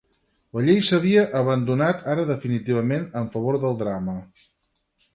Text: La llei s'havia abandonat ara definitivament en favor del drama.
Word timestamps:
La 0.57 0.63
llei 0.67 0.79
s'havia 0.87 1.25
abandonat 1.41 2.03
ara 2.15 2.25
definitivament 2.33 3.07
en 3.23 3.31
favor 3.39 3.63
del 3.67 3.81
drama. 3.87 4.21